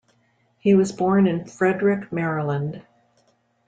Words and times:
He 0.57 0.73
was 0.73 0.91
born 0.91 1.27
in 1.27 1.45
Frederick, 1.45 2.11
Maryland. 2.11 2.81